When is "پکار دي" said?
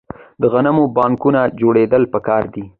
2.13-2.63